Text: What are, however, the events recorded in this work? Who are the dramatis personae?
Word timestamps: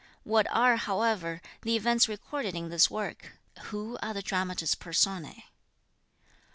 What 0.23 0.47
are, 0.49 0.77
however, 0.77 1.43
the 1.61 1.75
events 1.75 2.09
recorded 2.09 2.55
in 2.55 2.69
this 2.69 2.89
work? 2.89 3.33
Who 3.65 3.99
are 4.01 4.15
the 4.15 4.23
dramatis 4.23 4.73
personae? 4.73 5.43